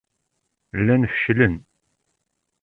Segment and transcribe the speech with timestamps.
[0.83, 1.55] Llan fecclen.